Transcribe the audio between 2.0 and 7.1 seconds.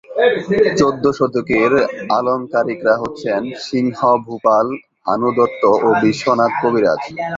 আলঙ্কারিকরা হচ্ছেন সিংহভূপাল, ভানুদত্ত ও বিশ্বনাথ কবিরাজ।